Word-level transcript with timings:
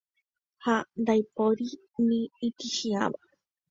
ha 0.63 0.75
ndaipóri 1.01 1.67
ni 2.07 2.19
itĩchiãva 2.47 3.21